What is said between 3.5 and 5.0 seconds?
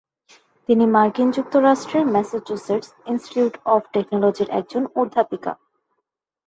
অভ টেকনোলজির একজন